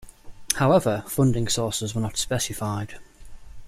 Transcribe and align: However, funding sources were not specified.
However, 0.55 1.03
funding 1.07 1.47
sources 1.47 1.93
were 1.93 2.01
not 2.01 2.17
specified. 2.17 2.97